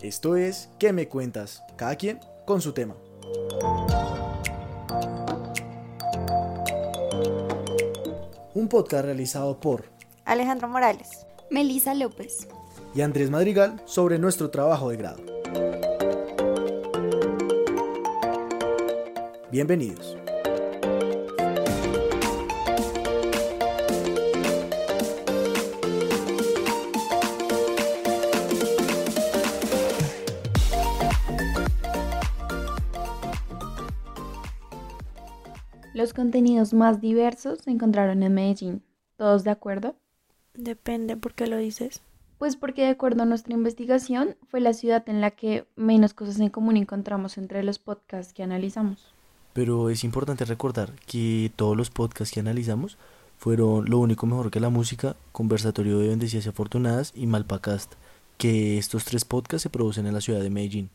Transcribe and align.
Esto 0.00 0.36
es 0.36 0.70
¿Qué 0.78 0.92
me 0.92 1.08
cuentas? 1.08 1.62
Cada 1.76 1.96
quien 1.96 2.20
con 2.46 2.60
su 2.60 2.72
tema. 2.72 2.94
Un 8.54 8.68
podcast 8.68 9.04
realizado 9.04 9.58
por 9.60 9.84
Alejandro 10.24 10.68
Morales, 10.68 11.26
Melisa 11.50 11.92
López 11.94 12.48
y 12.94 13.02
Andrés 13.02 13.30
Madrigal 13.30 13.82
sobre 13.84 14.18
nuestro 14.18 14.50
trabajo 14.50 14.90
de 14.90 14.96
grado. 14.96 15.22
Bienvenidos. 19.50 20.16
Los 35.96 36.12
contenidos 36.12 36.74
más 36.74 37.00
diversos 37.00 37.60
se 37.60 37.70
encontraron 37.70 38.22
en 38.22 38.34
Medellín. 38.34 38.82
¿Todos 39.16 39.44
de 39.44 39.50
acuerdo? 39.50 39.96
Depende, 40.52 41.16
¿por 41.16 41.32
qué 41.32 41.46
lo 41.46 41.56
dices? 41.56 42.02
Pues 42.36 42.54
porque 42.54 42.82
de 42.82 42.88
acuerdo 42.88 43.22
a 43.22 43.24
nuestra 43.24 43.54
investigación 43.54 44.36
fue 44.50 44.60
la 44.60 44.74
ciudad 44.74 45.08
en 45.08 45.22
la 45.22 45.30
que 45.30 45.66
menos 45.74 46.12
cosas 46.12 46.38
en 46.38 46.50
común 46.50 46.76
encontramos 46.76 47.38
entre 47.38 47.62
los 47.62 47.78
podcasts 47.78 48.34
que 48.34 48.42
analizamos. 48.42 49.06
Pero 49.54 49.88
es 49.88 50.04
importante 50.04 50.44
recordar 50.44 50.92
que 51.06 51.50
todos 51.56 51.74
los 51.74 51.88
podcasts 51.88 52.34
que 52.34 52.40
analizamos 52.40 52.98
fueron 53.38 53.88
Lo 53.88 53.98
único 53.98 54.26
mejor 54.26 54.50
que 54.50 54.60
la 54.60 54.68
música, 54.68 55.16
Conversatorio 55.32 55.98
de 55.98 56.08
Bendecidas 56.08 56.44
y 56.44 56.50
Afortunadas 56.50 57.12
y 57.14 57.26
Malpacast, 57.26 57.94
que 58.36 58.76
estos 58.76 59.06
tres 59.06 59.24
podcasts 59.24 59.62
se 59.62 59.70
producen 59.70 60.06
en 60.06 60.12
la 60.12 60.20
ciudad 60.20 60.42
de 60.42 60.50
Medellín. 60.50 60.90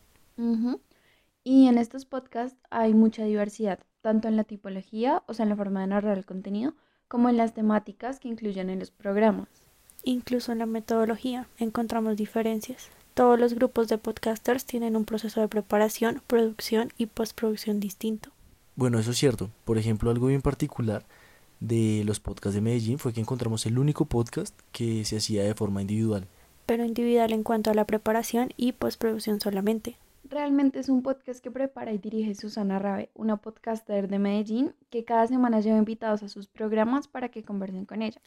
Y 1.42 1.66
en 1.66 1.76
estos 1.76 2.04
podcasts 2.04 2.56
hay 2.70 2.94
mucha 2.94 3.24
diversidad, 3.24 3.80
tanto 4.02 4.28
en 4.28 4.36
la 4.36 4.44
tipología, 4.44 5.22
o 5.26 5.34
sea, 5.34 5.44
en 5.44 5.50
la 5.50 5.56
forma 5.56 5.80
de 5.80 5.86
narrar 5.86 6.18
el 6.18 6.26
contenido, 6.26 6.74
como 7.08 7.28
en 7.28 7.36
las 7.36 7.54
temáticas 7.54 8.20
que 8.20 8.28
incluyen 8.28 8.68
en 8.70 8.78
los 8.80 8.90
programas. 8.90 9.48
Incluso 10.02 10.52
en 10.52 10.58
la 10.58 10.66
metodología 10.66 11.46
encontramos 11.58 12.16
diferencias. 12.16 12.90
Todos 13.14 13.38
los 13.38 13.54
grupos 13.54 13.88
de 13.88 13.98
podcasters 13.98 14.64
tienen 14.64 14.96
un 14.96 15.04
proceso 15.04 15.40
de 15.40 15.48
preparación, 15.48 16.22
producción 16.26 16.92
y 16.98 17.06
postproducción 17.06 17.78
distinto. 17.78 18.30
Bueno, 18.74 18.98
eso 18.98 19.10
es 19.10 19.18
cierto. 19.18 19.50
Por 19.64 19.78
ejemplo, 19.78 20.10
algo 20.10 20.28
bien 20.28 20.40
particular 20.42 21.04
de 21.60 22.02
los 22.04 22.20
podcasts 22.20 22.54
de 22.54 22.62
Medellín 22.62 22.98
fue 22.98 23.12
que 23.12 23.20
encontramos 23.20 23.66
el 23.66 23.78
único 23.78 24.06
podcast 24.06 24.58
que 24.72 25.04
se 25.04 25.18
hacía 25.18 25.44
de 25.44 25.54
forma 25.54 25.82
individual. 25.82 26.26
pero 26.64 26.84
individual 26.84 27.32
en 27.32 27.42
cuanto 27.42 27.70
a 27.70 27.74
la 27.74 27.84
preparación 27.86 28.50
y 28.56 28.72
postproducción 28.72 29.40
solamente. 29.40 29.96
Realmente 30.32 30.78
es 30.78 30.88
un 30.88 31.02
podcast 31.02 31.44
que 31.44 31.50
prepara 31.50 31.92
y 31.92 31.98
dirige 31.98 32.34
Susana 32.34 32.78
Rabe, 32.78 33.10
una 33.14 33.36
podcaster 33.36 34.08
de 34.08 34.18
Medellín 34.18 34.74
que 34.88 35.04
cada 35.04 35.26
semana 35.26 35.60
lleva 35.60 35.76
invitados 35.76 36.22
a 36.22 36.28
sus 36.30 36.48
programas 36.48 37.06
para 37.06 37.28
que 37.28 37.42
conversen 37.42 37.84
con 37.84 38.00
ella. 38.00 38.18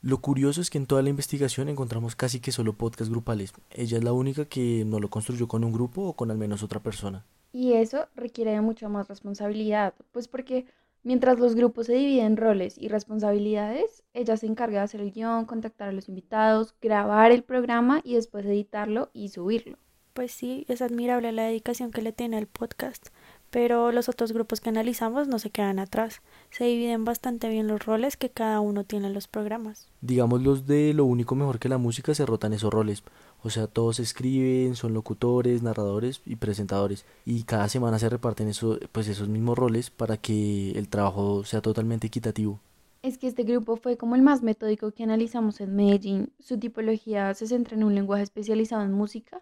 Lo 0.00 0.22
curioso 0.22 0.62
es 0.62 0.70
que 0.70 0.78
en 0.78 0.86
toda 0.86 1.02
la 1.02 1.10
investigación 1.10 1.68
encontramos 1.68 2.16
casi 2.16 2.40
que 2.40 2.52
solo 2.52 2.72
podcasts 2.72 3.10
grupales. 3.10 3.52
Ella 3.68 3.98
es 3.98 4.02
la 4.02 4.14
única 4.14 4.46
que 4.46 4.86
no 4.86 4.98
lo 4.98 5.10
construyó 5.10 5.46
con 5.46 5.62
un 5.62 5.74
grupo 5.74 6.00
o 6.04 6.12
con 6.14 6.30
al 6.30 6.38
menos 6.38 6.62
otra 6.62 6.80
persona. 6.80 7.26
Y 7.52 7.74
eso 7.74 8.06
requiere 8.16 8.52
de 8.52 8.62
mucha 8.62 8.88
más 8.88 9.08
responsabilidad, 9.08 9.92
pues 10.10 10.28
porque 10.28 10.64
mientras 11.02 11.38
los 11.38 11.54
grupos 11.54 11.84
se 11.84 11.92
dividen 11.92 12.24
en 12.24 12.36
roles 12.38 12.78
y 12.78 12.88
responsabilidades, 12.88 14.04
ella 14.14 14.38
se 14.38 14.46
encarga 14.46 14.78
de 14.78 14.84
hacer 14.84 15.02
el 15.02 15.12
guion, 15.12 15.44
contactar 15.44 15.90
a 15.90 15.92
los 15.92 16.08
invitados, 16.08 16.74
grabar 16.80 17.30
el 17.30 17.42
programa 17.42 18.00
y 18.04 18.14
después 18.14 18.46
editarlo 18.46 19.10
y 19.12 19.28
subirlo. 19.28 19.76
Pues 20.12 20.32
sí, 20.32 20.66
es 20.68 20.82
admirable 20.82 21.32
la 21.32 21.44
dedicación 21.44 21.90
que 21.90 22.02
le 22.02 22.12
tiene 22.12 22.36
al 22.36 22.46
podcast, 22.46 23.08
pero 23.48 23.92
los 23.92 24.10
otros 24.10 24.32
grupos 24.32 24.60
que 24.60 24.68
analizamos 24.68 25.26
no 25.26 25.38
se 25.38 25.48
quedan 25.48 25.78
atrás. 25.78 26.20
Se 26.50 26.64
dividen 26.64 27.06
bastante 27.06 27.48
bien 27.48 27.66
los 27.66 27.86
roles 27.86 28.18
que 28.18 28.28
cada 28.28 28.60
uno 28.60 28.84
tiene 28.84 29.06
en 29.06 29.14
los 29.14 29.26
programas. 29.26 29.88
Digamos 30.02 30.42
los 30.42 30.66
de 30.66 30.92
lo 30.92 31.06
único 31.06 31.34
mejor 31.34 31.58
que 31.58 31.70
la 31.70 31.78
música 31.78 32.14
se 32.14 32.26
rotan 32.26 32.52
esos 32.52 32.70
roles. 32.70 33.02
O 33.42 33.48
sea, 33.48 33.68
todos 33.68 34.00
escriben, 34.00 34.76
son 34.76 34.92
locutores, 34.92 35.62
narradores 35.62 36.20
y 36.26 36.36
presentadores. 36.36 37.06
Y 37.24 37.44
cada 37.44 37.70
semana 37.70 37.98
se 37.98 38.10
reparten 38.10 38.48
eso, 38.48 38.78
pues 38.92 39.08
esos 39.08 39.28
mismos 39.28 39.56
roles 39.56 39.88
para 39.88 40.18
que 40.18 40.72
el 40.72 40.88
trabajo 40.88 41.42
sea 41.44 41.62
totalmente 41.62 42.08
equitativo. 42.08 42.60
Es 43.00 43.16
que 43.16 43.28
este 43.28 43.44
grupo 43.44 43.76
fue 43.76 43.96
como 43.96 44.14
el 44.14 44.22
más 44.22 44.42
metódico 44.42 44.90
que 44.90 45.04
analizamos 45.04 45.62
en 45.62 45.74
Medellín. 45.74 46.32
Su 46.38 46.58
tipología 46.58 47.32
se 47.32 47.46
centra 47.46 47.78
en 47.78 47.84
un 47.84 47.94
lenguaje 47.94 48.24
especializado 48.24 48.82
en 48.82 48.92
música 48.92 49.40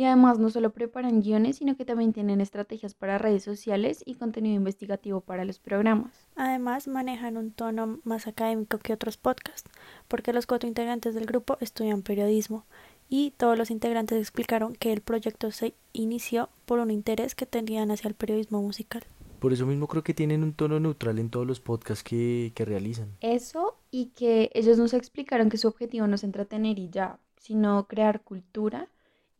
y 0.00 0.04
además 0.04 0.38
no 0.38 0.48
solo 0.48 0.70
preparan 0.70 1.20
guiones, 1.20 1.56
sino 1.56 1.76
que 1.76 1.84
también 1.84 2.14
tienen 2.14 2.40
estrategias 2.40 2.94
para 2.94 3.18
redes 3.18 3.42
sociales 3.42 4.02
y 4.06 4.14
contenido 4.14 4.56
investigativo 4.56 5.20
para 5.20 5.44
los 5.44 5.58
programas. 5.58 6.26
Además, 6.36 6.88
manejan 6.88 7.36
un 7.36 7.50
tono 7.50 8.00
más 8.04 8.26
académico 8.26 8.78
que 8.78 8.94
otros 8.94 9.18
podcasts, 9.18 9.70
porque 10.08 10.32
los 10.32 10.46
cuatro 10.46 10.70
integrantes 10.70 11.14
del 11.14 11.26
grupo 11.26 11.58
estudian 11.60 12.00
periodismo 12.00 12.64
y 13.10 13.32
todos 13.36 13.58
los 13.58 13.70
integrantes 13.70 14.18
explicaron 14.18 14.74
que 14.74 14.94
el 14.94 15.02
proyecto 15.02 15.50
se 15.50 15.74
inició 15.92 16.48
por 16.64 16.78
un 16.78 16.90
interés 16.90 17.34
que 17.34 17.44
tenían 17.44 17.90
hacia 17.90 18.08
el 18.08 18.14
periodismo 18.14 18.62
musical. 18.62 19.02
Por 19.38 19.52
eso 19.52 19.66
mismo 19.66 19.86
creo 19.86 20.02
que 20.02 20.14
tienen 20.14 20.42
un 20.42 20.54
tono 20.54 20.80
neutral 20.80 21.18
en 21.18 21.28
todos 21.28 21.46
los 21.46 21.60
podcasts 21.60 22.02
que, 22.02 22.52
que 22.54 22.64
realizan. 22.64 23.10
Eso 23.20 23.76
y 23.90 24.06
que 24.16 24.50
ellos 24.54 24.78
nos 24.78 24.94
explicaron 24.94 25.50
que 25.50 25.58
su 25.58 25.68
objetivo 25.68 26.06
no 26.06 26.14
es 26.14 26.24
entretener 26.24 26.78
y 26.78 26.88
ya, 26.88 27.18
sino 27.36 27.86
crear 27.86 28.22
cultura 28.22 28.88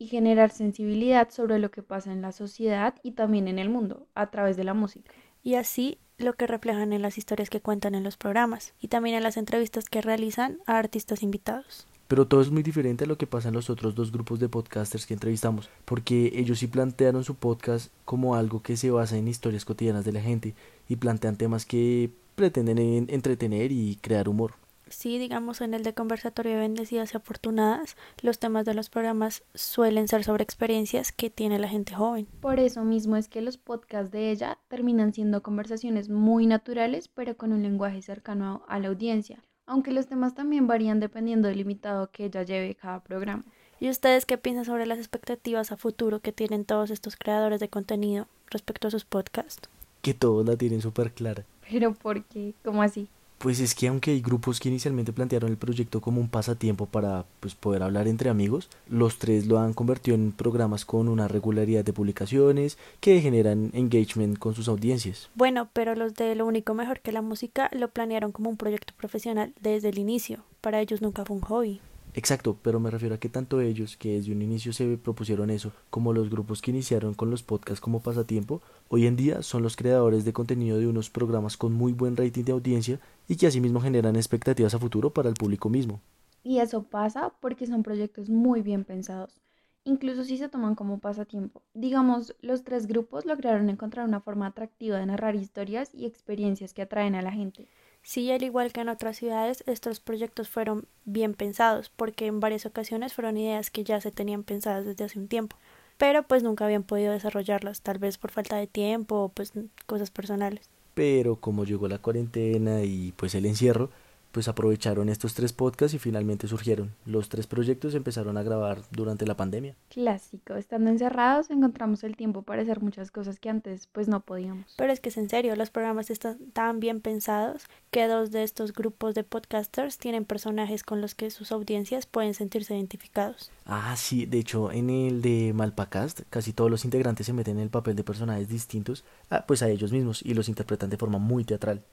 y 0.01 0.07
generar 0.07 0.49
sensibilidad 0.49 1.29
sobre 1.29 1.59
lo 1.59 1.69
que 1.69 1.83
pasa 1.83 2.11
en 2.11 2.23
la 2.23 2.31
sociedad 2.31 2.95
y 3.03 3.11
también 3.11 3.47
en 3.47 3.59
el 3.59 3.69
mundo 3.69 4.07
a 4.15 4.31
través 4.31 4.57
de 4.57 4.63
la 4.63 4.73
música. 4.73 5.11
Y 5.43 5.53
así 5.55 5.99
lo 6.17 6.33
que 6.33 6.47
reflejan 6.47 6.91
en 6.91 7.03
las 7.03 7.19
historias 7.19 7.51
que 7.51 7.61
cuentan 7.61 7.93
en 7.93 8.03
los 8.03 8.17
programas 8.17 8.73
y 8.79 8.87
también 8.87 9.15
en 9.15 9.21
las 9.21 9.37
entrevistas 9.37 9.89
que 9.89 10.01
realizan 10.01 10.57
a 10.65 10.79
artistas 10.79 11.21
invitados. 11.21 11.85
Pero 12.07 12.25
todo 12.25 12.41
es 12.41 12.49
muy 12.49 12.63
diferente 12.63 13.03
a 13.03 13.07
lo 13.07 13.19
que 13.19 13.27
pasa 13.27 13.49
en 13.49 13.53
los 13.53 13.69
otros 13.69 13.93
dos 13.93 14.11
grupos 14.11 14.39
de 14.39 14.49
podcasters 14.49 15.05
que 15.05 15.13
entrevistamos, 15.13 15.69
porque 15.85 16.31
ellos 16.33 16.57
sí 16.57 16.65
plantearon 16.65 17.23
su 17.23 17.35
podcast 17.35 17.91
como 18.03 18.33
algo 18.33 18.63
que 18.63 18.77
se 18.77 18.89
basa 18.89 19.17
en 19.17 19.27
historias 19.27 19.65
cotidianas 19.65 20.03
de 20.03 20.13
la 20.13 20.21
gente 20.21 20.55
y 20.89 20.95
plantean 20.95 21.37
temas 21.37 21.67
que 21.67 22.09
pretenden 22.35 22.79
en- 22.79 23.05
entretener 23.09 23.71
y 23.71 23.99
crear 24.01 24.27
humor. 24.27 24.53
Sí, 24.91 25.17
digamos 25.17 25.61
en 25.61 25.73
el 25.73 25.83
de 25.83 25.93
conversatorio 25.93 26.51
de 26.53 26.59
bendecidas 26.59 27.13
y 27.13 27.17
afortunadas, 27.17 27.95
los 28.21 28.39
temas 28.39 28.65
de 28.65 28.73
los 28.73 28.89
programas 28.89 29.43
suelen 29.55 30.07
ser 30.07 30.23
sobre 30.23 30.43
experiencias 30.43 31.11
que 31.11 31.29
tiene 31.29 31.59
la 31.59 31.69
gente 31.69 31.95
joven. 31.95 32.27
Por 32.41 32.59
eso 32.59 32.83
mismo 32.83 33.15
es 33.15 33.29
que 33.29 33.41
los 33.41 33.57
podcasts 33.57 34.11
de 34.11 34.31
ella 34.31 34.57
terminan 34.67 35.13
siendo 35.13 35.41
conversaciones 35.41 36.09
muy 36.09 36.45
naturales, 36.45 37.07
pero 37.07 37.37
con 37.37 37.53
un 37.53 37.63
lenguaje 37.63 38.01
cercano 38.01 38.63
a, 38.67 38.75
a 38.75 38.79
la 38.79 38.89
audiencia, 38.89 39.41
aunque 39.65 39.91
los 39.91 40.07
temas 40.07 40.35
también 40.35 40.67
varían 40.67 40.99
dependiendo 40.99 41.47
del 41.47 41.61
invitado 41.61 42.11
que 42.11 42.25
ella 42.25 42.43
lleve 42.43 42.75
cada 42.75 42.99
programa. 43.01 43.43
¿Y 43.79 43.89
ustedes 43.89 44.25
qué 44.25 44.37
piensan 44.37 44.65
sobre 44.65 44.85
las 44.85 44.99
expectativas 44.99 45.71
a 45.71 45.77
futuro 45.77 46.19
que 46.19 46.31
tienen 46.31 46.65
todos 46.65 46.91
estos 46.91 47.15
creadores 47.15 47.59
de 47.59 47.69
contenido 47.69 48.27
respecto 48.47 48.87
a 48.87 48.91
sus 48.91 49.05
podcasts? 49.05 49.69
Que 50.03 50.13
todos 50.13 50.45
la 50.45 50.57
tienen 50.57 50.81
súper 50.81 51.13
clara. 51.13 51.45
Pero 51.71 51.93
¿por 51.93 52.23
qué? 52.25 52.53
¿Cómo 52.63 52.83
así? 52.83 53.07
Pues 53.41 53.59
es 53.59 53.73
que 53.73 53.87
aunque 53.87 54.11
hay 54.11 54.21
grupos 54.21 54.59
que 54.59 54.69
inicialmente 54.69 55.13
plantearon 55.13 55.49
el 55.49 55.57
proyecto 55.57 55.99
como 55.99 56.21
un 56.21 56.29
pasatiempo 56.29 56.85
para 56.85 57.25
pues, 57.39 57.55
poder 57.55 57.81
hablar 57.81 58.07
entre 58.07 58.29
amigos, 58.29 58.69
los 58.87 59.17
tres 59.17 59.47
lo 59.47 59.57
han 59.57 59.73
convertido 59.73 60.13
en 60.13 60.31
programas 60.31 60.85
con 60.85 61.07
una 61.07 61.27
regularidad 61.27 61.83
de 61.83 61.91
publicaciones 61.91 62.77
que 62.99 63.19
generan 63.19 63.71
engagement 63.73 64.37
con 64.37 64.53
sus 64.53 64.67
audiencias. 64.67 65.31
Bueno, 65.33 65.69
pero 65.73 65.95
los 65.95 66.13
de 66.13 66.35
Lo 66.35 66.45
único 66.45 66.75
mejor 66.75 66.99
que 66.99 67.11
la 67.11 67.23
música 67.23 67.71
lo 67.73 67.87
planearon 67.87 68.31
como 68.31 68.47
un 68.47 68.57
proyecto 68.57 68.93
profesional 68.95 69.55
desde 69.59 69.89
el 69.89 69.97
inicio. 69.97 70.43
Para 70.61 70.79
ellos 70.79 71.01
nunca 71.01 71.25
fue 71.25 71.35
un 71.35 71.41
hobby. 71.41 71.81
Exacto, 72.13 72.57
pero 72.61 72.81
me 72.81 72.91
refiero 72.91 73.15
a 73.15 73.19
que 73.19 73.29
tanto 73.29 73.61
ellos, 73.61 73.95
que 73.95 74.15
desde 74.15 74.33
un 74.33 74.41
inicio 74.41 74.73
se 74.73 74.97
propusieron 74.97 75.49
eso, 75.49 75.71
como 75.89 76.11
los 76.11 76.29
grupos 76.29 76.61
que 76.61 76.71
iniciaron 76.71 77.13
con 77.13 77.29
los 77.29 77.41
podcasts 77.41 77.79
como 77.79 78.01
pasatiempo, 78.01 78.61
hoy 78.89 79.07
en 79.07 79.15
día 79.15 79.41
son 79.41 79.63
los 79.63 79.77
creadores 79.77 80.25
de 80.25 80.33
contenido 80.33 80.77
de 80.77 80.87
unos 80.87 81.09
programas 81.09 81.55
con 81.55 81.71
muy 81.71 81.93
buen 81.93 82.17
rating 82.17 82.43
de 82.43 82.51
audiencia 82.51 82.99
y 83.31 83.37
que 83.37 83.47
asimismo 83.47 83.79
generan 83.79 84.17
expectativas 84.17 84.73
a 84.73 84.79
futuro 84.79 85.13
para 85.13 85.29
el 85.29 85.35
público 85.35 85.69
mismo. 85.69 86.01
Y 86.43 86.59
eso 86.59 86.83
pasa 86.83 87.31
porque 87.39 87.65
son 87.65 87.81
proyectos 87.81 88.29
muy 88.29 88.61
bien 88.61 88.83
pensados, 88.83 89.39
incluso 89.85 90.25
si 90.25 90.37
se 90.37 90.49
toman 90.49 90.75
como 90.75 90.99
pasatiempo. 90.99 91.61
Digamos, 91.73 92.35
los 92.41 92.65
tres 92.65 92.87
grupos 92.87 93.25
lograron 93.25 93.69
encontrar 93.69 94.05
una 94.05 94.19
forma 94.19 94.47
atractiva 94.47 94.97
de 94.97 95.05
narrar 95.05 95.37
historias 95.37 95.95
y 95.95 96.07
experiencias 96.07 96.73
que 96.73 96.81
atraen 96.81 97.15
a 97.15 97.21
la 97.21 97.31
gente. 97.31 97.69
Sí, 98.01 98.29
al 98.33 98.43
igual 98.43 98.73
que 98.73 98.81
en 98.81 98.89
otras 98.89 99.15
ciudades, 99.15 99.63
estos 99.65 100.01
proyectos 100.01 100.49
fueron 100.49 100.85
bien 101.05 101.33
pensados, 101.33 101.89
porque 101.89 102.25
en 102.25 102.41
varias 102.41 102.65
ocasiones 102.65 103.13
fueron 103.13 103.37
ideas 103.37 103.71
que 103.71 103.85
ya 103.85 104.01
se 104.01 104.11
tenían 104.11 104.43
pensadas 104.43 104.83
desde 104.83 105.05
hace 105.05 105.19
un 105.19 105.29
tiempo, 105.29 105.55
pero 105.97 106.23
pues 106.23 106.43
nunca 106.43 106.65
habían 106.65 106.83
podido 106.83 107.13
desarrollarlas, 107.13 107.81
tal 107.81 107.97
vez 107.97 108.17
por 108.17 108.31
falta 108.31 108.57
de 108.57 108.67
tiempo 108.67 109.15
o 109.21 109.29
pues 109.29 109.53
cosas 109.85 110.11
personales. 110.11 110.69
Pero 110.93 111.37
como 111.37 111.63
llegó 111.65 111.87
la 111.87 111.99
cuarentena 111.99 112.83
y 112.83 113.13
pues 113.13 113.35
el 113.35 113.45
encierro, 113.45 113.89
pues 114.31 114.47
aprovecharon 114.47 115.09
estos 115.09 115.33
tres 115.33 115.53
podcasts 115.53 115.93
y 115.93 115.99
finalmente 115.99 116.47
surgieron. 116.47 116.93
Los 117.05 117.29
tres 117.29 117.47
proyectos 117.47 117.95
empezaron 117.95 118.37
a 118.37 118.43
grabar 118.43 118.81
durante 118.91 119.25
la 119.25 119.35
pandemia. 119.35 119.75
Clásico, 119.89 120.55
estando 120.55 120.89
encerrados 120.89 121.49
encontramos 121.49 122.03
el 122.03 122.15
tiempo 122.15 122.41
para 122.41 122.61
hacer 122.61 122.81
muchas 122.81 123.11
cosas 123.11 123.39
que 123.39 123.49
antes 123.49 123.87
pues 123.87 124.07
no 124.07 124.21
podíamos. 124.21 124.73
Pero 124.77 124.93
es 124.93 124.99
que 124.99 125.09
es 125.09 125.17
en 125.17 125.29
serio, 125.29 125.55
los 125.55 125.69
programas 125.69 126.09
están 126.09 126.37
tan 126.51 126.79
bien 126.79 127.01
pensados 127.01 127.65
que 127.91 128.07
dos 128.07 128.31
de 128.31 128.43
estos 128.43 128.73
grupos 128.73 129.15
de 129.15 129.23
podcasters 129.23 129.97
tienen 129.97 130.25
personajes 130.25 130.83
con 130.83 131.01
los 131.01 131.15
que 131.15 131.29
sus 131.31 131.51
audiencias 131.51 132.05
pueden 132.05 132.33
sentirse 132.33 132.75
identificados. 132.75 133.51
Ah, 133.65 133.95
sí, 133.97 134.25
de 134.25 134.39
hecho 134.39 134.71
en 134.71 134.89
el 134.89 135.21
de 135.21 135.53
Malpacast 135.53 136.21
casi 136.29 136.53
todos 136.53 136.71
los 136.71 136.85
integrantes 136.85 137.25
se 137.25 137.33
meten 137.33 137.57
en 137.57 137.63
el 137.63 137.69
papel 137.69 137.95
de 137.95 138.03
personajes 138.03 138.47
distintos 138.47 139.03
ah, 139.29 139.45
pues 139.47 139.61
a 139.63 139.69
ellos 139.69 139.91
mismos 139.91 140.21
y 140.23 140.33
los 140.33 140.49
interpretan 140.49 140.89
de 140.89 140.97
forma 140.97 141.17
muy 141.17 141.43
teatral. 141.43 141.83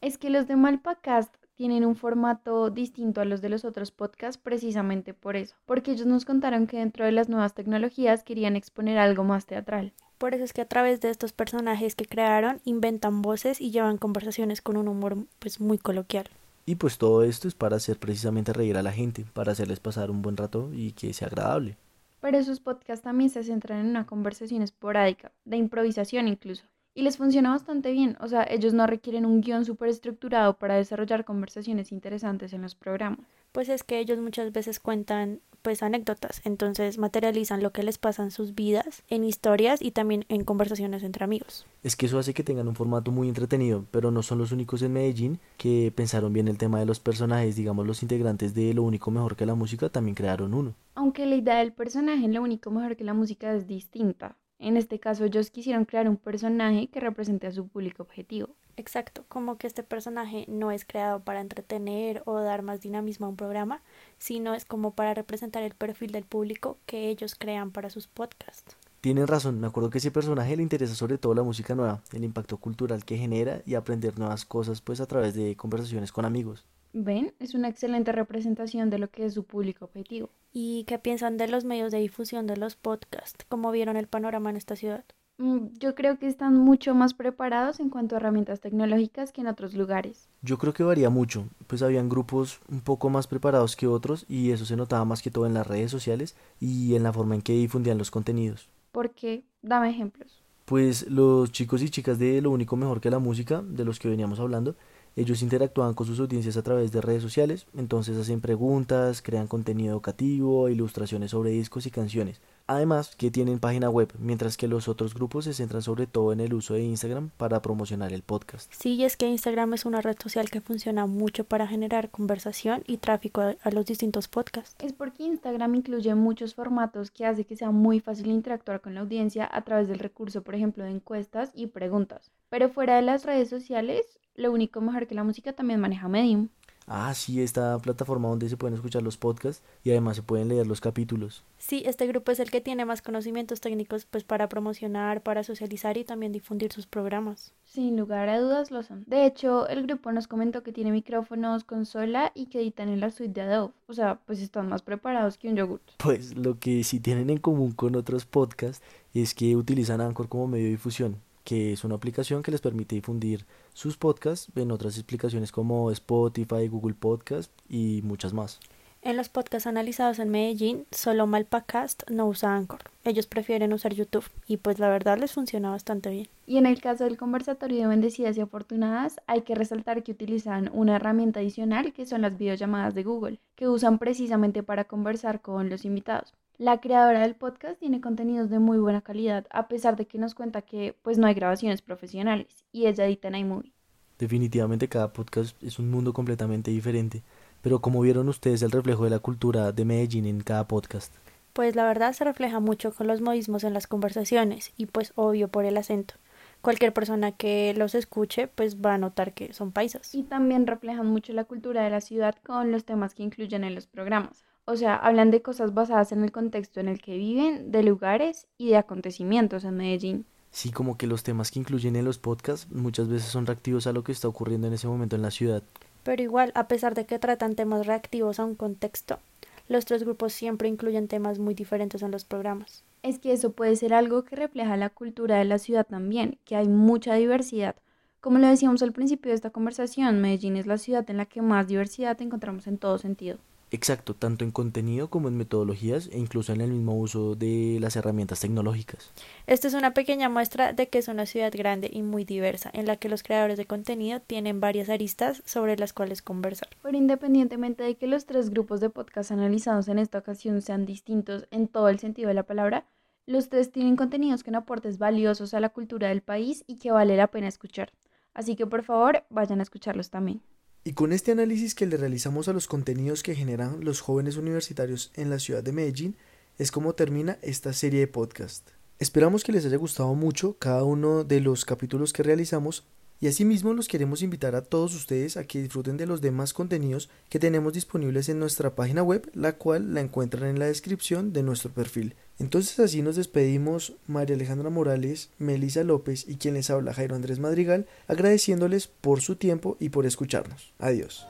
Es 0.00 0.18
que 0.18 0.30
los 0.30 0.46
de 0.46 0.56
Malpacast 0.56 1.34
tienen 1.56 1.84
un 1.84 1.96
formato 1.96 2.70
distinto 2.70 3.20
a 3.20 3.24
los 3.24 3.40
de 3.40 3.48
los 3.48 3.64
otros 3.64 3.90
podcasts 3.90 4.40
precisamente 4.40 5.14
por 5.14 5.36
eso, 5.36 5.56
porque 5.64 5.92
ellos 5.92 6.06
nos 6.06 6.24
contaron 6.24 6.66
que 6.66 6.78
dentro 6.78 7.04
de 7.04 7.12
las 7.12 7.28
nuevas 7.28 7.54
tecnologías 7.54 8.22
querían 8.22 8.56
exponer 8.56 8.98
algo 8.98 9.24
más 9.24 9.46
teatral. 9.46 9.92
Por 10.18 10.34
eso 10.34 10.44
es 10.44 10.52
que 10.52 10.62
a 10.62 10.68
través 10.68 11.00
de 11.00 11.10
estos 11.10 11.32
personajes 11.32 11.94
que 11.94 12.06
crearon 12.06 12.60
inventan 12.64 13.22
voces 13.22 13.60
y 13.60 13.70
llevan 13.70 13.98
conversaciones 13.98 14.62
con 14.62 14.76
un 14.76 14.88
humor 14.88 15.16
pues 15.38 15.60
muy 15.60 15.78
coloquial. 15.78 16.28
Y 16.64 16.76
pues 16.76 16.98
todo 16.98 17.22
esto 17.22 17.48
es 17.48 17.54
para 17.54 17.76
hacer 17.76 17.98
precisamente 17.98 18.52
reír 18.52 18.76
a 18.76 18.82
la 18.82 18.92
gente, 18.92 19.24
para 19.32 19.52
hacerles 19.52 19.80
pasar 19.80 20.10
un 20.10 20.22
buen 20.22 20.36
rato 20.36 20.70
y 20.72 20.92
que 20.92 21.12
sea 21.12 21.28
agradable. 21.28 21.76
Pero 22.20 22.38
esos 22.38 22.60
podcasts 22.60 23.04
también 23.04 23.30
se 23.30 23.44
centran 23.44 23.80
en 23.80 23.86
una 23.86 24.06
conversación 24.06 24.62
esporádica, 24.62 25.32
de 25.44 25.58
improvisación 25.58 26.28
incluso. 26.28 26.64
Y 26.96 27.02
les 27.02 27.18
funciona 27.18 27.50
bastante 27.50 27.92
bien, 27.92 28.16
o 28.20 28.26
sea, 28.26 28.46
ellos 28.48 28.72
no 28.72 28.86
requieren 28.86 29.26
un 29.26 29.42
guion 29.42 29.66
súper 29.66 29.90
estructurado 29.90 30.54
para 30.54 30.76
desarrollar 30.76 31.26
conversaciones 31.26 31.92
interesantes 31.92 32.54
en 32.54 32.62
los 32.62 32.74
programas. 32.74 33.26
Pues 33.52 33.68
es 33.68 33.84
que 33.84 33.98
ellos 33.98 34.18
muchas 34.18 34.50
veces 34.50 34.80
cuentan 34.80 35.40
pues 35.60 35.82
anécdotas, 35.82 36.40
entonces 36.46 36.96
materializan 36.96 37.62
lo 37.62 37.70
que 37.70 37.82
les 37.82 37.98
pasa 37.98 38.22
en 38.22 38.30
sus 38.30 38.54
vidas, 38.54 39.02
en 39.08 39.24
historias 39.24 39.82
y 39.82 39.90
también 39.90 40.24
en 40.30 40.44
conversaciones 40.44 41.02
entre 41.02 41.22
amigos. 41.22 41.66
Es 41.82 41.96
que 41.96 42.06
eso 42.06 42.18
hace 42.18 42.32
que 42.32 42.44
tengan 42.44 42.66
un 42.66 42.74
formato 42.74 43.10
muy 43.10 43.28
entretenido, 43.28 43.84
pero 43.90 44.10
no 44.10 44.22
son 44.22 44.38
los 44.38 44.50
únicos 44.50 44.80
en 44.80 44.94
Medellín 44.94 45.38
que 45.58 45.92
pensaron 45.94 46.32
bien 46.32 46.48
el 46.48 46.56
tema 46.56 46.78
de 46.78 46.86
los 46.86 46.98
personajes, 46.98 47.56
digamos 47.56 47.86
los 47.86 48.02
integrantes 48.02 48.54
de 48.54 48.72
Lo 48.72 48.84
único 48.84 49.10
mejor 49.10 49.36
que 49.36 49.44
la 49.44 49.54
música 49.54 49.90
también 49.90 50.14
crearon 50.14 50.54
uno. 50.54 50.74
Aunque 50.94 51.26
la 51.26 51.36
idea 51.36 51.56
del 51.56 51.74
personaje 51.74 52.24
en 52.24 52.32
Lo 52.32 52.40
único 52.40 52.70
mejor 52.70 52.96
que 52.96 53.04
la 53.04 53.12
música 53.12 53.52
es 53.52 53.66
distinta. 53.66 54.38
En 54.58 54.76
este 54.76 54.98
caso 54.98 55.24
ellos 55.24 55.50
quisieron 55.50 55.84
crear 55.84 56.08
un 56.08 56.16
personaje 56.16 56.88
que 56.88 57.00
represente 57.00 57.46
a 57.46 57.52
su 57.52 57.68
público 57.68 58.02
objetivo. 58.02 58.48
Exacto, 58.78 59.24
como 59.28 59.56
que 59.56 59.66
este 59.66 59.82
personaje 59.82 60.44
no 60.48 60.70
es 60.70 60.84
creado 60.84 61.20
para 61.20 61.40
entretener 61.40 62.22
o 62.26 62.40
dar 62.40 62.62
más 62.62 62.80
dinamismo 62.80 63.26
a 63.26 63.28
un 63.30 63.36
programa, 63.36 63.82
sino 64.18 64.54
es 64.54 64.64
como 64.64 64.94
para 64.94 65.14
representar 65.14 65.62
el 65.62 65.74
perfil 65.74 66.12
del 66.12 66.24
público 66.24 66.78
que 66.86 67.08
ellos 67.08 67.34
crean 67.34 67.70
para 67.70 67.90
sus 67.90 68.06
podcasts. 68.06 68.76
Tienen 69.00 69.26
razón, 69.26 69.60
me 69.60 69.66
acuerdo 69.66 69.88
que 69.88 69.98
ese 69.98 70.10
personaje 70.10 70.56
le 70.56 70.62
interesa 70.62 70.94
sobre 70.94 71.16
todo 71.16 71.34
la 71.34 71.42
música 71.42 71.74
nueva, 71.74 72.02
el 72.12 72.24
impacto 72.24 72.56
cultural 72.56 73.04
que 73.04 73.16
genera 73.16 73.62
y 73.64 73.76
aprender 73.76 74.18
nuevas 74.18 74.44
cosas 74.44 74.80
pues 74.80 75.00
a 75.00 75.06
través 75.06 75.34
de 75.34 75.54
conversaciones 75.56 76.12
con 76.12 76.24
amigos. 76.24 76.66
Ven, 76.98 77.34
es 77.40 77.52
una 77.52 77.68
excelente 77.68 78.10
representación 78.10 78.88
de 78.88 78.98
lo 78.98 79.10
que 79.10 79.26
es 79.26 79.34
su 79.34 79.44
público 79.44 79.84
objetivo. 79.84 80.30
¿Y 80.50 80.84
qué 80.84 80.98
piensan 80.98 81.36
de 81.36 81.46
los 81.46 81.66
medios 81.66 81.92
de 81.92 81.98
difusión 81.98 82.46
de 82.46 82.56
los 82.56 82.74
podcasts? 82.74 83.44
¿Cómo 83.50 83.70
vieron 83.70 83.98
el 83.98 84.06
panorama 84.06 84.48
en 84.48 84.56
esta 84.56 84.76
ciudad? 84.76 85.04
Mm, 85.36 85.66
yo 85.78 85.94
creo 85.94 86.18
que 86.18 86.26
están 86.26 86.56
mucho 86.56 86.94
más 86.94 87.12
preparados 87.12 87.80
en 87.80 87.90
cuanto 87.90 88.14
a 88.14 88.18
herramientas 88.18 88.60
tecnológicas 88.60 89.30
que 89.30 89.42
en 89.42 89.48
otros 89.48 89.74
lugares. 89.74 90.30
Yo 90.40 90.56
creo 90.56 90.72
que 90.72 90.84
varía 90.84 91.10
mucho, 91.10 91.46
pues 91.66 91.82
habían 91.82 92.08
grupos 92.08 92.60
un 92.70 92.80
poco 92.80 93.10
más 93.10 93.26
preparados 93.26 93.76
que 93.76 93.86
otros 93.86 94.24
y 94.26 94.52
eso 94.52 94.64
se 94.64 94.76
notaba 94.76 95.04
más 95.04 95.20
que 95.20 95.30
todo 95.30 95.44
en 95.44 95.52
las 95.52 95.66
redes 95.66 95.90
sociales 95.90 96.34
y 96.60 96.94
en 96.94 97.02
la 97.02 97.12
forma 97.12 97.34
en 97.34 97.42
que 97.42 97.52
difundían 97.52 97.98
los 97.98 98.10
contenidos. 98.10 98.70
¿Por 98.90 99.10
qué? 99.10 99.44
Dame 99.60 99.90
ejemplos. 99.90 100.42
Pues 100.64 101.08
los 101.10 101.52
chicos 101.52 101.82
y 101.82 101.90
chicas 101.90 102.18
de 102.18 102.40
Lo 102.40 102.50
único 102.50 102.74
mejor 102.74 103.02
que 103.02 103.10
la 103.10 103.18
música, 103.18 103.62
de 103.62 103.84
los 103.84 103.98
que 103.98 104.08
veníamos 104.08 104.40
hablando, 104.40 104.76
ellos 105.16 105.40
interactúan 105.40 105.94
con 105.94 106.06
sus 106.06 106.20
audiencias 106.20 106.58
a 106.58 106.62
través 106.62 106.92
de 106.92 107.00
redes 107.00 107.22
sociales, 107.22 107.66
entonces 107.74 108.18
hacen 108.18 108.42
preguntas, 108.42 109.22
crean 109.22 109.46
contenido 109.46 109.92
educativo, 109.92 110.68
ilustraciones 110.68 111.30
sobre 111.30 111.50
discos 111.50 111.86
y 111.86 111.90
canciones. 111.90 112.42
Además 112.66 113.14
que 113.16 113.30
tienen 113.30 113.58
página 113.58 113.88
web, 113.88 114.12
mientras 114.18 114.56
que 114.56 114.68
los 114.68 114.88
otros 114.88 115.14
grupos 115.14 115.46
se 115.46 115.54
centran 115.54 115.82
sobre 115.82 116.06
todo 116.06 116.32
en 116.32 116.40
el 116.40 116.52
uso 116.52 116.74
de 116.74 116.82
Instagram 116.82 117.30
para 117.38 117.62
promocionar 117.62 118.12
el 118.12 118.22
podcast. 118.22 118.70
Sí, 118.76 119.02
es 119.04 119.16
que 119.16 119.26
Instagram 119.26 119.72
es 119.72 119.86
una 119.86 120.02
red 120.02 120.16
social 120.20 120.50
que 120.50 120.60
funciona 120.60 121.06
mucho 121.06 121.44
para 121.44 121.66
generar 121.66 122.10
conversación 122.10 122.82
y 122.86 122.98
tráfico 122.98 123.40
a, 123.40 123.54
a 123.62 123.70
los 123.70 123.86
distintos 123.86 124.28
podcasts. 124.28 124.76
Es 124.84 124.92
porque 124.92 125.22
Instagram 125.22 125.76
incluye 125.76 126.14
muchos 126.14 126.54
formatos 126.54 127.10
que 127.10 127.24
hace 127.24 127.44
que 127.44 127.56
sea 127.56 127.70
muy 127.70 128.00
fácil 128.00 128.26
interactuar 128.26 128.82
con 128.82 128.94
la 128.94 129.00
audiencia 129.00 129.48
a 129.50 129.62
través 129.62 129.88
del 129.88 130.00
recurso, 130.00 130.42
por 130.42 130.54
ejemplo, 130.54 130.84
de 130.84 130.90
encuestas 130.90 131.52
y 131.54 131.68
preguntas. 131.68 132.32
Pero 132.50 132.68
fuera 132.68 132.96
de 132.96 133.02
las 133.02 133.24
redes 133.24 133.48
sociales, 133.48 134.18
lo 134.36 134.52
único 134.52 134.80
mejor 134.80 135.06
que 135.06 135.14
la 135.14 135.24
música 135.24 135.52
también 135.52 135.80
maneja 135.80 136.08
Medium. 136.08 136.48
Ah, 136.88 137.12
sí, 137.14 137.42
esta 137.42 137.78
plataforma 137.78 138.28
donde 138.28 138.48
se 138.48 138.56
pueden 138.56 138.74
escuchar 138.74 139.02
los 139.02 139.16
podcasts 139.16 139.62
y 139.82 139.90
además 139.90 140.16
se 140.16 140.22
pueden 140.22 140.48
leer 140.48 140.68
los 140.68 140.80
capítulos. 140.80 141.42
Sí, 141.58 141.82
este 141.84 142.06
grupo 142.06 142.30
es 142.30 142.38
el 142.38 142.50
que 142.50 142.60
tiene 142.60 142.84
más 142.84 143.02
conocimientos 143.02 143.60
técnicos 143.60 144.06
pues 144.06 144.22
para 144.22 144.48
promocionar, 144.48 145.20
para 145.22 145.42
socializar 145.42 145.96
y 145.98 146.04
también 146.04 146.30
difundir 146.30 146.72
sus 146.72 146.86
programas. 146.86 147.52
Sin 147.64 147.96
lugar 147.96 148.28
a 148.28 148.38
dudas 148.38 148.70
lo 148.70 148.84
son. 148.84 149.02
De 149.08 149.26
hecho, 149.26 149.66
el 149.66 149.84
grupo 149.84 150.12
nos 150.12 150.28
comentó 150.28 150.62
que 150.62 150.72
tiene 150.72 150.92
micrófonos, 150.92 151.64
consola 151.64 152.30
y 152.36 152.46
que 152.46 152.60
editan 152.60 152.88
en 152.88 153.00
la 153.00 153.10
suite 153.10 153.32
de 153.32 153.40
Adobe. 153.42 153.74
O 153.88 153.92
sea, 153.92 154.20
pues 154.24 154.40
están 154.40 154.68
más 154.68 154.82
preparados 154.82 155.38
que 155.38 155.48
un 155.48 155.56
yogurt. 155.56 155.82
Pues 155.96 156.36
lo 156.36 156.60
que 156.60 156.84
sí 156.84 157.00
tienen 157.00 157.30
en 157.30 157.38
común 157.38 157.72
con 157.72 157.96
otros 157.96 158.26
podcasts 158.26 158.84
es 159.12 159.34
que 159.34 159.56
utilizan 159.56 160.00
Anchor 160.00 160.28
como 160.28 160.46
medio 160.46 160.66
de 160.66 160.70
difusión 160.70 161.25
que 161.46 161.72
es 161.72 161.84
una 161.84 161.94
aplicación 161.94 162.42
que 162.42 162.50
les 162.50 162.60
permite 162.60 162.96
difundir 162.96 163.46
sus 163.72 163.96
podcasts 163.96 164.48
en 164.56 164.72
otras 164.72 164.96
explicaciones 164.96 165.52
como 165.52 165.92
Spotify, 165.92 166.66
Google 166.66 166.94
Podcast 166.94 167.52
y 167.68 168.00
muchas 168.02 168.34
más. 168.34 168.58
En 169.00 169.16
los 169.16 169.28
podcasts 169.28 169.68
analizados 169.68 170.18
en 170.18 170.30
Medellín, 170.30 170.86
solo 170.90 171.28
Malpacast 171.28 172.10
no 172.10 172.26
usa 172.26 172.56
Anchor. 172.56 172.80
Ellos 173.04 173.28
prefieren 173.28 173.72
usar 173.72 173.94
YouTube 173.94 174.28
y 174.48 174.56
pues 174.56 174.80
la 174.80 174.88
verdad 174.88 175.18
les 175.18 175.32
funciona 175.32 175.70
bastante 175.70 176.10
bien. 176.10 176.28
Y 176.46 176.56
en 176.56 176.66
el 176.66 176.80
caso 176.80 177.04
del 177.04 177.16
conversatorio 177.16 177.82
de 177.82 177.86
bendecidas 177.86 178.36
y 178.36 178.40
afortunadas, 178.40 179.20
hay 179.28 179.42
que 179.42 179.54
resaltar 179.54 180.02
que 180.02 180.10
utilizan 180.10 180.68
una 180.72 180.96
herramienta 180.96 181.38
adicional 181.38 181.92
que 181.92 182.06
son 182.06 182.22
las 182.22 182.36
videollamadas 182.36 182.96
de 182.96 183.04
Google, 183.04 183.38
que 183.54 183.68
usan 183.68 184.00
precisamente 184.00 184.64
para 184.64 184.82
conversar 184.82 185.40
con 185.40 185.70
los 185.70 185.84
invitados. 185.84 186.34
La 186.58 186.80
creadora 186.80 187.20
del 187.20 187.34
podcast 187.34 187.78
tiene 187.78 188.00
contenidos 188.00 188.48
de 188.48 188.58
muy 188.58 188.78
buena 188.78 189.02
calidad, 189.02 189.46
a 189.50 189.68
pesar 189.68 189.94
de 189.96 190.06
que 190.06 190.16
nos 190.16 190.34
cuenta 190.34 190.62
que 190.62 190.96
pues 191.02 191.18
no 191.18 191.26
hay 191.26 191.34
grabaciones 191.34 191.82
profesionales 191.82 192.64
y 192.72 192.86
ella 192.86 193.04
edita 193.04 193.28
en 193.28 193.34
iMovie. 193.34 193.74
Definitivamente 194.18 194.88
cada 194.88 195.12
podcast 195.12 195.62
es 195.62 195.78
un 195.78 195.90
mundo 195.90 196.14
completamente 196.14 196.70
diferente, 196.70 197.22
pero 197.60 197.82
¿cómo 197.82 198.00
vieron 198.00 198.30
ustedes 198.30 198.62
el 198.62 198.70
reflejo 198.70 199.04
de 199.04 199.10
la 199.10 199.18
cultura 199.18 199.70
de 199.72 199.84
Medellín 199.84 200.24
en 200.24 200.40
cada 200.40 200.66
podcast? 200.66 201.12
Pues 201.52 201.76
la 201.76 201.84
verdad 201.84 202.14
se 202.14 202.24
refleja 202.24 202.58
mucho 202.58 202.90
con 202.90 203.06
los 203.06 203.20
modismos 203.20 203.62
en 203.62 203.74
las 203.74 203.86
conversaciones 203.86 204.72
y 204.78 204.86
pues 204.86 205.12
obvio 205.14 205.48
por 205.48 205.66
el 205.66 205.76
acento. 205.76 206.14
Cualquier 206.62 206.94
persona 206.94 207.32
que 207.32 207.74
los 207.76 207.94
escuche 207.94 208.48
pues 208.48 208.80
va 208.80 208.94
a 208.94 208.98
notar 208.98 209.34
que 209.34 209.52
son 209.52 209.72
paisas. 209.72 210.14
Y 210.14 210.22
también 210.22 210.66
reflejan 210.66 211.06
mucho 211.06 211.34
la 211.34 211.44
cultura 211.44 211.84
de 211.84 211.90
la 211.90 212.00
ciudad 212.00 212.34
con 212.42 212.72
los 212.72 212.86
temas 212.86 213.14
que 213.14 213.24
incluyen 213.24 213.62
en 213.62 213.74
los 213.74 213.86
programas. 213.86 214.46
O 214.68 214.76
sea, 214.76 214.96
hablan 214.96 215.30
de 215.30 215.42
cosas 215.42 215.74
basadas 215.74 216.10
en 216.10 216.24
el 216.24 216.32
contexto 216.32 216.80
en 216.80 216.88
el 216.88 217.00
que 217.00 217.16
viven, 217.16 217.70
de 217.70 217.84
lugares 217.84 218.48
y 218.58 218.70
de 218.70 218.76
acontecimientos 218.76 219.62
en 219.62 219.76
Medellín. 219.76 220.26
Sí, 220.50 220.72
como 220.72 220.98
que 220.98 221.06
los 221.06 221.22
temas 221.22 221.52
que 221.52 221.60
incluyen 221.60 221.94
en 221.94 222.04
los 222.04 222.18
podcasts 222.18 222.66
muchas 222.72 223.08
veces 223.08 223.28
son 223.28 223.46
reactivos 223.46 223.86
a 223.86 223.92
lo 223.92 224.02
que 224.02 224.10
está 224.10 224.26
ocurriendo 224.26 224.66
en 224.66 224.72
ese 224.72 224.88
momento 224.88 225.14
en 225.14 225.22
la 225.22 225.30
ciudad. 225.30 225.62
Pero 226.02 226.20
igual, 226.20 226.50
a 226.56 226.66
pesar 226.66 226.96
de 226.96 227.06
que 227.06 227.20
tratan 227.20 227.54
temas 227.54 227.86
reactivos 227.86 228.40
a 228.40 228.44
un 228.44 228.56
contexto, 228.56 229.20
los 229.68 229.84
tres 229.84 230.02
grupos 230.02 230.32
siempre 230.32 230.68
incluyen 230.68 231.06
temas 231.06 231.38
muy 231.38 231.54
diferentes 231.54 232.02
en 232.02 232.10
los 232.10 232.24
programas. 232.24 232.82
Es 233.04 233.20
que 233.20 233.32
eso 233.32 233.52
puede 233.52 233.76
ser 233.76 233.94
algo 233.94 234.24
que 234.24 234.34
refleja 234.34 234.76
la 234.76 234.90
cultura 234.90 235.38
de 235.38 235.44
la 235.44 235.58
ciudad 235.58 235.86
también, 235.86 236.38
que 236.44 236.56
hay 236.56 236.66
mucha 236.66 237.14
diversidad. 237.14 237.76
Como 238.20 238.38
lo 238.38 238.48
decíamos 238.48 238.82
al 238.82 238.92
principio 238.92 239.30
de 239.30 239.36
esta 239.36 239.50
conversación, 239.50 240.20
Medellín 240.20 240.56
es 240.56 240.66
la 240.66 240.78
ciudad 240.78 241.08
en 241.08 241.18
la 241.18 241.26
que 241.26 241.40
más 241.40 241.68
diversidad 241.68 242.20
encontramos 242.20 242.66
en 242.66 242.78
todo 242.78 242.98
sentido. 242.98 243.38
Exacto, 243.72 244.14
tanto 244.14 244.44
en 244.44 244.52
contenido 244.52 245.10
como 245.10 245.26
en 245.26 245.36
metodologías 245.36 246.08
e 246.12 246.18
incluso 246.18 246.52
en 246.52 246.60
el 246.60 246.70
mismo 246.70 246.96
uso 246.96 247.34
de 247.34 247.78
las 247.80 247.96
herramientas 247.96 248.40
tecnológicas. 248.40 249.10
Esta 249.48 249.66
es 249.66 249.74
una 249.74 249.92
pequeña 249.92 250.28
muestra 250.28 250.72
de 250.72 250.88
que 250.88 250.98
es 250.98 251.08
una 251.08 251.26
ciudad 251.26 251.52
grande 251.52 251.90
y 251.92 252.02
muy 252.02 252.24
diversa, 252.24 252.70
en 252.72 252.86
la 252.86 252.96
que 252.96 253.08
los 253.08 253.24
creadores 253.24 253.56
de 253.56 253.66
contenido 253.66 254.20
tienen 254.20 254.60
varias 254.60 254.88
aristas 254.88 255.42
sobre 255.46 255.76
las 255.76 255.92
cuales 255.92 256.22
conversar. 256.22 256.68
Pero 256.80 256.96
independientemente 256.96 257.82
de 257.82 257.96
que 257.96 258.06
los 258.06 258.24
tres 258.24 258.50
grupos 258.50 258.80
de 258.80 258.90
podcast 258.90 259.32
analizados 259.32 259.88
en 259.88 259.98
esta 259.98 260.18
ocasión 260.18 260.62
sean 260.62 260.86
distintos 260.86 261.48
en 261.50 261.66
todo 261.66 261.88
el 261.88 261.98
sentido 261.98 262.28
de 262.28 262.34
la 262.34 262.44
palabra, 262.44 262.86
los 263.26 263.48
tres 263.48 263.72
tienen 263.72 263.96
contenidos 263.96 264.44
con 264.44 264.54
aportes 264.54 264.98
valiosos 264.98 265.54
a 265.54 265.60
la 265.60 265.70
cultura 265.70 266.08
del 266.08 266.22
país 266.22 266.62
y 266.68 266.78
que 266.78 266.92
vale 266.92 267.16
la 267.16 267.26
pena 267.26 267.48
escuchar. 267.48 267.92
Así 268.32 268.54
que 268.54 268.66
por 268.66 268.84
favor 268.84 269.24
vayan 269.28 269.58
a 269.58 269.64
escucharlos 269.64 270.10
también. 270.10 270.40
Y 270.86 270.92
con 270.92 271.12
este 271.12 271.32
análisis 271.32 271.74
que 271.74 271.84
le 271.84 271.96
realizamos 271.96 272.46
a 272.46 272.52
los 272.52 272.68
contenidos 272.68 273.24
que 273.24 273.34
generan 273.34 273.84
los 273.84 274.00
jóvenes 274.00 274.36
universitarios 274.36 275.10
en 275.16 275.30
la 275.30 275.40
ciudad 275.40 275.64
de 275.64 275.72
Medellín, 275.72 276.14
es 276.58 276.70
como 276.70 276.94
termina 276.94 277.40
esta 277.42 277.72
serie 277.72 277.98
de 277.98 278.06
podcast. 278.06 278.70
Esperamos 279.00 279.42
que 279.42 279.50
les 279.50 279.66
haya 279.66 279.78
gustado 279.78 280.14
mucho 280.14 280.56
cada 280.60 280.84
uno 280.84 281.24
de 281.24 281.40
los 281.40 281.64
capítulos 281.64 282.12
que 282.12 282.22
realizamos 282.22 282.86
y 283.18 283.26
asimismo 283.26 283.74
los 283.74 283.88
queremos 283.88 284.22
invitar 284.22 284.54
a 284.54 284.62
todos 284.62 284.94
ustedes 284.94 285.36
a 285.36 285.42
que 285.42 285.60
disfruten 285.60 285.96
de 285.96 286.06
los 286.06 286.20
demás 286.20 286.52
contenidos 286.52 287.10
que 287.30 287.40
tenemos 287.40 287.72
disponibles 287.72 288.28
en 288.28 288.38
nuestra 288.38 288.76
página 288.76 289.02
web, 289.02 289.28
la 289.34 289.54
cual 289.58 289.92
la 289.92 290.02
encuentran 290.02 290.48
en 290.50 290.60
la 290.60 290.66
descripción 290.66 291.32
de 291.32 291.42
nuestro 291.42 291.72
perfil. 291.72 292.14
Entonces 292.38 292.78
así 292.80 293.00
nos 293.02 293.16
despedimos 293.16 293.94
María 294.06 294.36
Alejandra 294.36 294.68
Morales, 294.68 295.30
Melisa 295.38 295.84
López 295.84 296.26
y 296.28 296.36
quien 296.36 296.54
les 296.54 296.68
habla 296.70 296.92
Jairo 296.92 297.16
Andrés 297.16 297.38
Madrigal, 297.38 297.86
agradeciéndoles 298.08 298.88
por 298.88 299.20
su 299.22 299.36
tiempo 299.36 299.76
y 299.80 299.88
por 299.88 300.04
escucharnos. 300.04 300.72
Adiós. 300.78 301.26